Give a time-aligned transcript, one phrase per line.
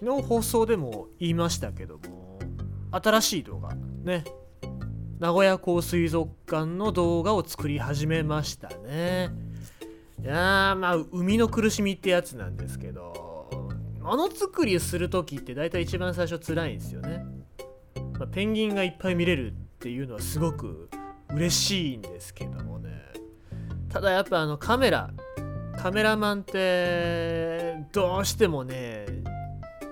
[0.00, 2.38] 昨日放送でも言いましたけども
[2.92, 3.74] 新しい動画
[4.04, 4.22] ね。
[5.18, 9.30] 名古屋港水族館の動画を作り始めましたね。
[10.22, 13.50] いやーまあ生みの苦しみってやつなんですけど
[14.00, 17.24] ものづくりする時って大体一番最初辛いんですよね、
[18.20, 20.88] まあ、ペンギンがいっぱい見れるっていうのはすごく
[21.34, 23.02] 嬉しいんですけどもね。
[23.88, 25.10] ただやっぱあのカメラ
[25.76, 29.06] カメラマンってどうしてもね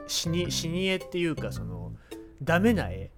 [0.07, 1.93] 死に死に絵っていうかその
[2.43, 3.11] ダメな絵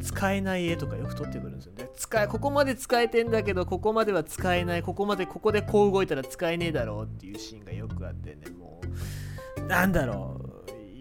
[0.00, 1.88] 使えない絵とかよく撮ってくるんですよね。
[1.96, 4.82] 使えここまで使えてんだけどここまでは使えない。
[4.82, 8.50] ここまでここでこう動いたら使えねえだろうっていうシーンがよくあってね。
[8.58, 8.80] も
[9.58, 10.40] うなんだろ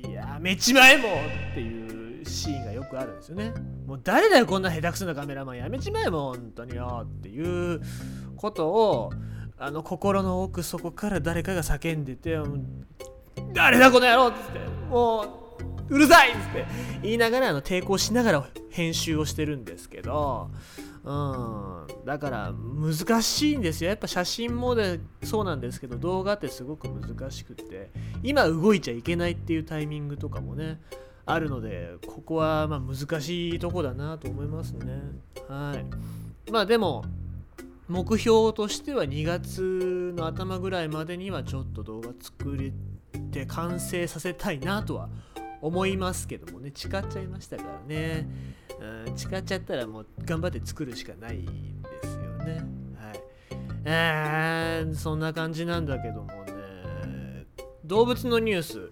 [0.06, 0.12] う。
[0.12, 1.12] やめちまえもう
[1.52, 3.54] っていうシーンがよくあるんですよね。
[3.86, 5.70] もう誰だよこんな下手くそなカメラマンや。
[5.70, 7.82] めちまえもう本当によっていう
[8.36, 9.12] ことを
[9.58, 12.38] あの心の奥底から誰かが叫んでて
[13.54, 14.60] 「誰だこの野郎!」っつって。
[14.90, 15.22] も
[15.90, 16.66] ううるさいっつって。
[17.02, 20.50] 言いながらあの抵抗しながら編集をしてるんですけど。
[21.04, 22.06] うん。
[22.06, 23.90] だから難しいんですよ。
[23.90, 27.90] やっぱ写真もでそうなんですけど動画ってすごく難しくって。
[28.22, 30.80] 今動いちゃいけないっていうタイミングとかもね
[31.26, 35.02] あるのでここはま難しいとこだなと思いますね。
[35.48, 36.52] はい。
[36.52, 37.06] まあでも
[37.88, 42.56] 目標としては2月の頭ぐらいまでにはちょっと動画作
[43.14, 45.10] れて完成させたいなとは
[45.62, 46.72] 思いますけどもね。
[46.74, 48.28] 誓っちゃいましたからね、
[49.08, 52.64] うん、誓っちゃったらもう頑張って作るしかないんですよね。
[53.00, 53.22] はい。
[53.86, 57.46] えー、そんな感じなんだけどもね。
[57.84, 58.92] 動物のニュース。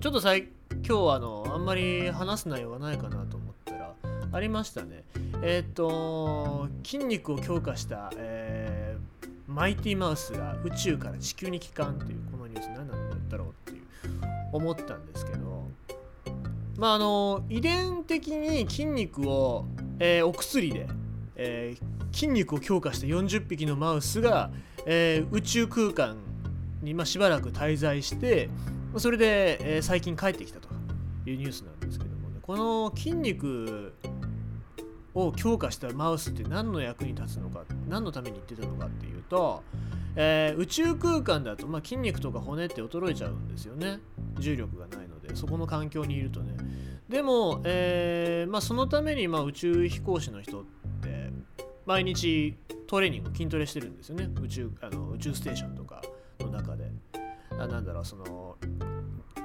[0.00, 0.48] ちょっと最
[0.84, 3.94] 今日あのあんまり話す内容がないかなと思ったら
[4.32, 5.04] ありましたね。
[5.42, 12.66] えっ、ー、と筋肉を強化した、えー、マイティマウスが宇宙から地球に帰還っていうこのニュース。
[12.70, 13.01] 何なん
[13.32, 13.86] だろうっていう
[14.52, 15.68] 思ったんですけど
[16.76, 19.66] まああの遺伝的に筋肉を、
[19.98, 20.86] えー、お薬で、
[21.36, 24.50] えー、筋肉を強化した40匹のマウスが、
[24.86, 26.16] えー、宇宙空間
[26.82, 28.50] に、まあ、しばらく滞在して
[28.96, 30.68] それで、えー、最近帰ってきたと
[31.26, 32.38] いうニュースなんですけどもね。
[32.42, 33.94] この筋肉
[35.14, 39.62] を強化したマウスって何の役に立つのか何のために言ってたのかっていうと、
[40.14, 44.00] えー、宇宙空間だと、まあ、筋肉とか骨って衰えちゃうんですよね。
[44.38, 46.56] 重力がないのでそこの環境にいるとね。
[47.08, 50.64] でも、えー、まあ、そのために、まあ、宇宙飛行士の人っ
[51.02, 51.30] て
[51.86, 52.56] 毎日
[52.86, 54.28] トレーニング筋トレしてるんですよね。
[54.42, 56.02] 宇宙あの宇宙ステーションとか
[56.40, 56.90] の中で。
[57.58, 58.56] あなんだろうその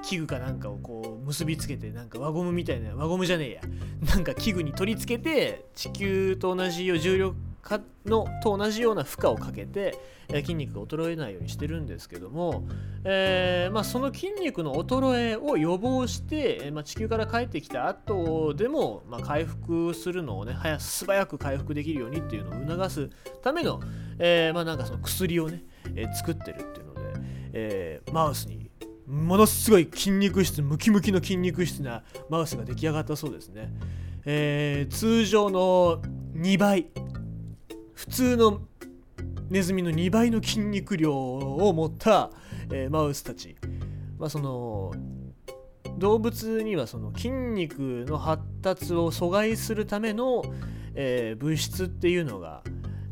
[0.02, 3.60] 器具かなんかをこう結びつけてなんか輪ゴムみたいな輪ゴムじゃねえや。
[4.06, 9.98] なんか器具に取り付けて地球と同じ重力化のと同じような負荷をかけて、
[10.28, 12.64] え、筋肉が衰えないようにしてるんですけども、
[13.04, 23.10] えー、まあ、その筋肉の衰えを予防して、え、まあ、地球から帰ってきた後でも、まあ、回復するのをね早素早く回復できるようにっていうのを促す
[23.42, 23.80] ための、
[24.18, 25.62] えま、なんかその薬をね、
[25.94, 27.00] え作ってるっていうので、
[27.52, 28.68] えマウスに
[29.08, 33.72] ものすごい筋肉質ムキムキの筋肉質なマウスが出来上がったそうですね、
[34.26, 36.02] えー、通常の
[36.36, 36.88] 2倍
[37.98, 38.60] 普通の
[39.50, 42.30] ネズミの2倍の筋肉量を持った、
[42.70, 43.56] えー、マウスたち、
[44.20, 44.92] まあ、その
[45.98, 50.44] 動物にはその筋肉の発達を阻害するための、
[50.94, 52.62] えー、物質っていうのが、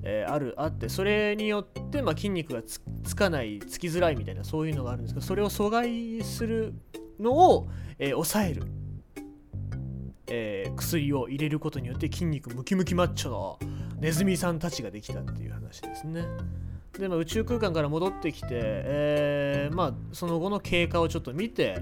[0.04, 6.74] えー、あるあってそれによって、まあ、筋肉がつかないつきづらいみたいなそういうのがあるんですけどそれを阻害する
[7.18, 7.68] のを、
[7.98, 8.62] えー、抑える、
[10.28, 13.58] え、薬を入れることによって筋肉ムキムキマッチョの
[13.98, 16.26] ネズミさんたちができたっていう話ですね。
[16.98, 21.78] で、まあ、宇宙空間から戻ってきて、えー、まあ、その後の経過をちょっと見て、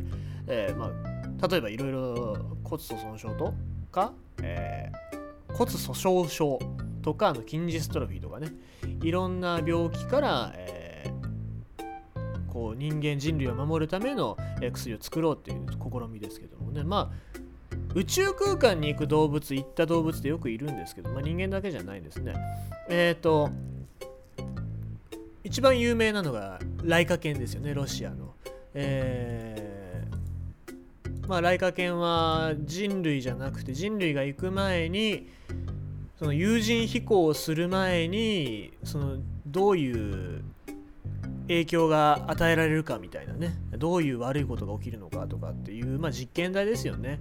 [0.46, 3.54] えーまあ、例えばいろいろ骨粗鬆症と
[3.90, 6.58] か、えー、骨粗鬆症
[7.02, 8.52] とかあの筋ジストロフィーとかね
[9.02, 11.12] いろんな病気から、え、
[12.48, 17.43] こう人間人類を守るための、薬を作ろうっていう試みですけどもねまあ
[17.94, 22.34] 宇宙空間に行く動物行った動物ってよくいるんですけど、まあ、人間だけじゃないですね。
[22.88, 23.50] えっ、ー、と
[25.44, 28.34] 一番有名なのがライカ犬ですよねロシアの。
[28.74, 35.28] えー、まあライカ犬は人類じゃなくて人類が行く前に
[36.18, 40.42] その有人飛行をする前にそのどういう
[41.46, 47.20] 影響が与えられるかみたいなねどういう悪いことが起きるのかとかっていう、まあ、実験台ですよね。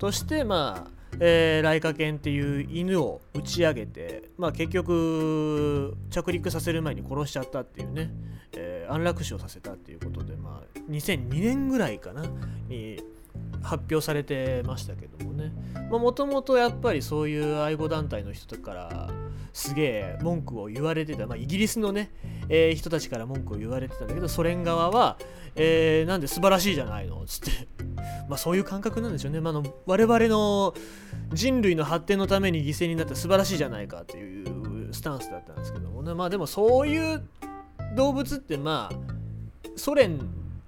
[0.00, 8.10] としてまあえー、ライカ犬っていう犬を打ち上げて、まあ、結局着陸させる前に殺しちゃったっていうね、
[8.56, 12.22] えー、安楽死をさせたっていうことで、まあ、2002年ぐらいかな
[12.68, 13.02] に
[13.60, 15.52] 発表されてましたけどもね。
[15.90, 19.10] もともとやっぱりそういう愛護団体の人から
[19.52, 22.10] すげえ文句を言われてた、まあ、イギリスのね、
[22.48, 25.18] えー、人たちから文句を言われてたんだけどソ連側は、
[25.56, 27.79] えー、なんで素晴らしいじゃないのっつって。
[28.28, 30.74] まあそういう感覚なんでしょうね、まあ、の我々の
[31.32, 36.14] 人類の発展のために犠牲になった素晴らしいじゃないかっていうスタンスだったんですけどもね。
[36.14, 37.22] まあでもそういう
[37.96, 38.96] 動物ってまあ
[39.76, 40.20] ソ連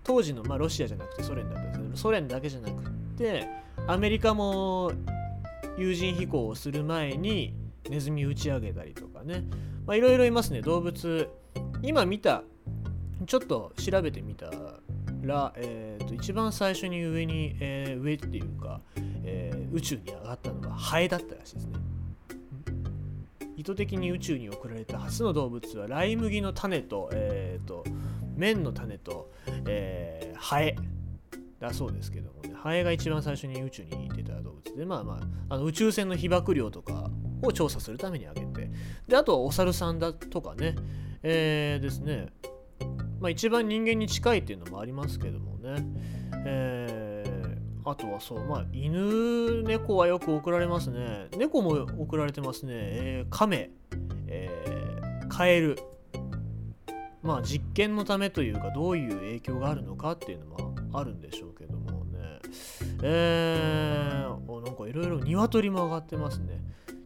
[0.05, 3.49] 当時の、まあ、ロシアじゃなくてソ連だったんですけどソ連だけじゃなくて
[3.87, 4.93] アメリカも
[5.79, 7.55] 有人飛行をする前に
[7.89, 9.45] ネズミ打ち上げたりとかね。
[9.91, 11.29] いろいろいますね動物。
[11.83, 12.45] 今見た
[13.27, 14.51] ちょっと調べてみた
[15.27, 18.81] ら、えーと、一番最初に上に、えー、上っていうか、
[19.25, 21.79] えー、宇宙に上がったのはハエだったらしいですね。
[23.57, 27.85] 意図的に宇宙に送られた初の動物はライ麦の種と,、えーと、
[28.37, 29.31] 綿の種と、
[29.67, 30.77] えー、ハエ
[31.61, 32.55] だそうですけどもね。
[32.55, 37.11] ハエが一番最初に宇宙に出た動物でまあまああの宇宙船の被曝量とか
[37.43, 38.71] を調査するためにあげて。
[39.09, 40.75] であとはお猿さんだとかね、
[41.23, 42.29] えー、ですね。
[43.23, 45.87] まあ一番人間に近いっていうのもありますけどもね、
[46.45, 51.29] えー、あとはそうまあ犬猫はよく送られますね。
[51.39, 53.71] 猫も送られてますね、えー、亀、
[54.27, 55.79] えー、カエル。
[57.23, 62.41] まあ実験のためというかどういう影響があるのかっていうのもあるんでしょうけどもね。
[63.05, 66.61] えー、なんかいろいろ鶏も上がってますね。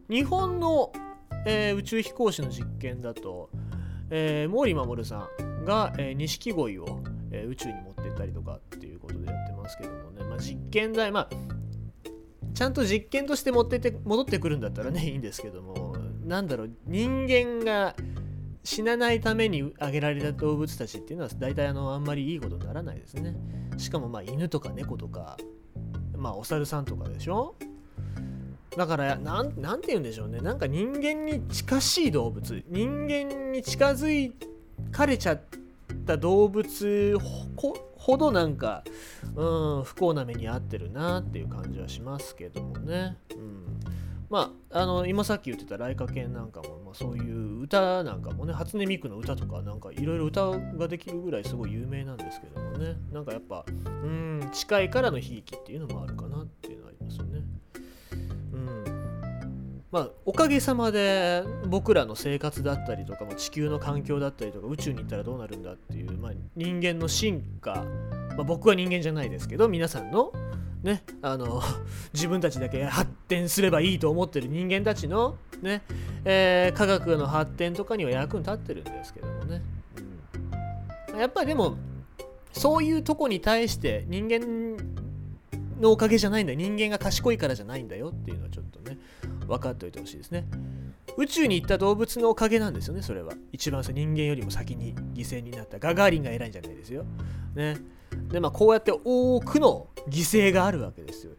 [0.09, 0.91] 日本の、
[1.45, 3.51] えー、宇宙飛行士の実験だと、
[4.09, 5.27] えー、毛利守さ
[5.61, 11.29] んが錦鯉、えー、を、えー、宇宙に持ってったりとかっていうことでやってますけどもね、まあ、実験台まあ
[12.53, 15.95] ちゃんと実験として持ってて戻ってくるんだったらね いいんですけども。
[16.27, 17.95] なんだろう人間が
[18.61, 23.33] 死なないためにあげられた動物たちっていうのは大体あのあんまりいいことにならないですね。
[23.77, 25.37] しかもまあ犬とか猫とか
[26.17, 27.55] まあお猿さんとかでしょ？
[28.77, 29.51] だからなん
[29.81, 30.39] て言うんでしょうね。
[30.39, 32.63] なんか人間に近しい動物。
[32.69, 34.31] 人間に近づ
[34.91, 35.41] かれちゃっ
[36.05, 37.17] た動物
[37.97, 38.83] ほどなんか、
[39.35, 43.17] うん、不幸な目に遭ってるなっていう感じはしますけどもね。
[43.31, 43.79] うん。
[44.29, 52.95] まあ、あの今さっき言ってたライカ犬なんかも、まあ、そういう歌なんかもね初音ミクの歌とかなんかいろいろ歌ができるぐらいすごい有名なんですけどもね。
[53.11, 56.76] なんかやっぱうん近いからの悲劇っていうのもあるかなっていう。
[59.97, 67.83] まあ、おかげさまで僕らの生活だったりとかも地球の環境だったりとか宇宙に行ったらどうなるんだっていう、まあ、人間の進化、
[68.35, 70.31] まあ、僕は人間じゃないですけど皆さんの
[70.83, 71.63] ねあの
[72.13, 75.81] 自分たちだけ発展すればいいと思ってる人間たちのね、
[76.25, 79.63] えー、科学の発展とかには役に立ってるんですけどもね、
[81.11, 81.75] うん、やっぱりでも
[82.53, 84.76] そういうとこに対して人間
[85.79, 88.97] のおかげじゃないんだ人間が賢いからじゃないんだよっていうのはちょっとね
[89.47, 90.45] 分かっておいてほしいですね。
[91.17, 93.33] 宇宙に行った動物のおかげなんですよねそれは。
[93.51, 95.79] 一番人間よりも先に犠牲になった。
[95.79, 97.05] ガガーリンが偉いんじゃないですよ。
[97.55, 97.77] ね。
[98.29, 101.33] でまあこうやって多くの犠牲があるわけですよ。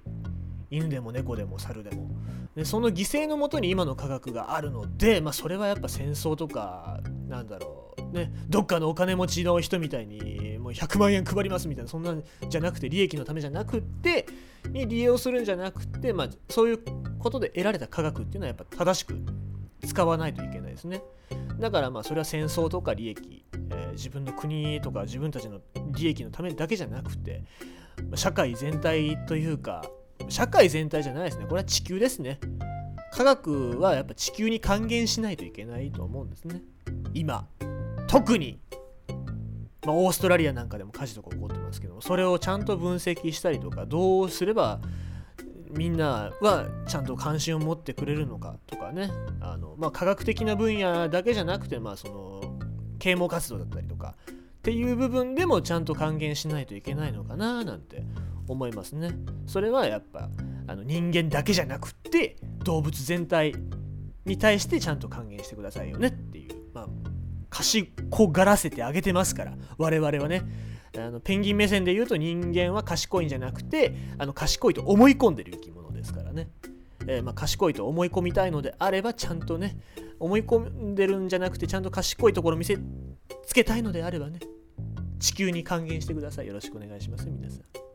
[0.70, 2.08] 犬でも猫でも猿でも。
[2.56, 7.87] でその犠牲のもとに今の科学があるので、まあ、それはやっぱ戦争とかなんだろう。
[8.12, 14.26] ねどっかのお金持ちの人みたいにもう100万円配りますみたいなそんなんじゃなくて利益のためじゃなくて
[14.70, 16.78] に利用するんじゃなくて、まあ、そういう
[17.18, 19.14] ことで得られた科学っていうのはやっぱ正しく
[19.86, 21.02] 使わないといけないですね。
[21.58, 25.60] だからまあそれは戦争とか利益、えー、自分の国とか自分たちの
[25.92, 27.42] 利益のためだけじゃなくて
[28.14, 29.84] 社会全体というか
[30.28, 31.46] 社会全体じゃないですね。
[31.46, 32.38] これは地球ですね。
[33.12, 36.62] 科学はやっぱ地球に還元しないといけないと思うんですね。
[37.14, 37.48] 今。
[38.08, 38.58] 特に、
[39.86, 44.80] まあ、オーストラリアなんかでも火事とか起こってますけどそれをちゃんと分析したりとかどうすれば
[45.70, 49.10] みんなはちゃんと関心を持ってくれるのかとかね
[49.40, 52.58] あの、まあ、科学的な分野だけじゃなくて、まあ、その
[52.98, 58.02] 啓蒙活動だったりとかっていう部分でもちゃんと還元しないといけないのかななんて
[58.48, 59.10] 思いますね。
[59.46, 60.30] それはやっぱ
[60.66, 63.54] あの人間だけじゃなくって動物全体
[64.24, 66.57] に対してちゃんと還元してくださいよねっていう、
[67.50, 67.88] 賢
[68.32, 69.54] がらせてあげてますから。
[69.76, 70.42] 我々はね。
[70.96, 76.48] あのペンギン目線で言うと人間は賢いんじゃなくてあの賢いと思い込んでる生き物ですからね、
[77.06, 79.76] えー、まあ、賢いと思い込みたいのであればちゃんとね
[80.18, 82.78] 思い込んでるんじゃなくてちゃんと賢いところ見せ
[83.46, 84.40] つけたいのであればね
[85.20, 86.46] 地球に還元してください。
[86.46, 87.87] よろしくお願いします皆さん。